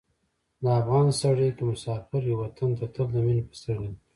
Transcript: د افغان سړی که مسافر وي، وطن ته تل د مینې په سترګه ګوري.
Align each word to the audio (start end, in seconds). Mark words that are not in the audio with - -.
د 0.61 0.63
افغان 0.79 1.07
سړی 1.21 1.49
که 1.57 1.63
مسافر 1.71 2.21
وي، 2.25 2.35
وطن 2.37 2.69
ته 2.79 2.85
تل 2.93 3.07
د 3.13 3.17
مینې 3.25 3.43
په 3.47 3.53
سترګه 3.59 3.89
ګوري. 3.91 3.95